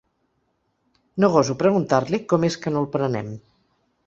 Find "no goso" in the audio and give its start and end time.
1.23-1.57